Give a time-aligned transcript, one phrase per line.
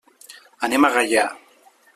[0.69, 1.29] Anem a Gaià.